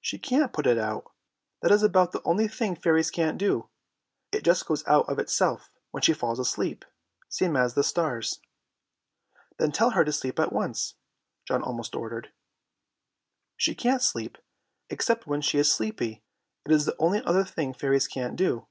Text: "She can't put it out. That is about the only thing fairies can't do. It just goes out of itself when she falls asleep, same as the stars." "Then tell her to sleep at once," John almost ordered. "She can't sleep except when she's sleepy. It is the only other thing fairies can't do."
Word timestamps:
"She 0.00 0.16
can't 0.16 0.52
put 0.52 0.68
it 0.68 0.78
out. 0.78 1.10
That 1.60 1.72
is 1.72 1.82
about 1.82 2.12
the 2.12 2.22
only 2.24 2.46
thing 2.46 2.76
fairies 2.76 3.10
can't 3.10 3.36
do. 3.36 3.68
It 4.30 4.44
just 4.44 4.64
goes 4.64 4.86
out 4.86 5.08
of 5.08 5.18
itself 5.18 5.72
when 5.90 6.04
she 6.04 6.12
falls 6.12 6.38
asleep, 6.38 6.84
same 7.28 7.56
as 7.56 7.74
the 7.74 7.82
stars." 7.82 8.38
"Then 9.58 9.72
tell 9.72 9.90
her 9.90 10.04
to 10.04 10.12
sleep 10.12 10.38
at 10.38 10.52
once," 10.52 10.94
John 11.48 11.64
almost 11.64 11.96
ordered. 11.96 12.30
"She 13.56 13.74
can't 13.74 14.02
sleep 14.02 14.38
except 14.88 15.26
when 15.26 15.40
she's 15.40 15.68
sleepy. 15.72 16.22
It 16.64 16.70
is 16.70 16.84
the 16.86 16.94
only 17.00 17.20
other 17.24 17.42
thing 17.44 17.74
fairies 17.74 18.06
can't 18.06 18.36
do." 18.36 18.68